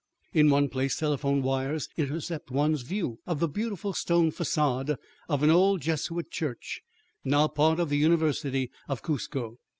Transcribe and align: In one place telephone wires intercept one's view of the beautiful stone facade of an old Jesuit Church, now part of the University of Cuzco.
In 0.33 0.49
one 0.49 0.67
place 0.67 0.97
telephone 0.97 1.43
wires 1.43 1.87
intercept 1.95 2.49
one's 2.49 2.81
view 2.81 3.19
of 3.27 3.39
the 3.39 3.47
beautiful 3.47 3.93
stone 3.93 4.31
facade 4.31 4.95
of 5.29 5.43
an 5.43 5.51
old 5.51 5.81
Jesuit 5.81 6.31
Church, 6.31 6.81
now 7.23 7.47
part 7.47 7.79
of 7.79 7.89
the 7.89 7.97
University 7.99 8.71
of 8.89 9.03
Cuzco. 9.03 9.59